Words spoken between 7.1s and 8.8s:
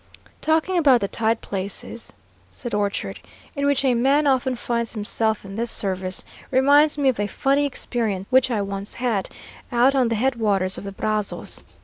a funny experience which I